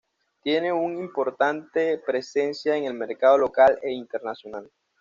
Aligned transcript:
Tiene 0.41 0.73
una 0.73 0.99
importante 0.99 1.99
presencia 2.03 2.75
en 2.75 2.85
el 2.85 2.95
mercado 2.95 3.37
local 3.37 3.77
e 3.83 3.91
internacional. 3.91 4.67